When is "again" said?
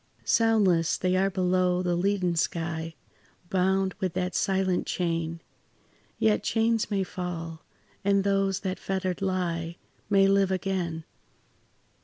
10.49-11.03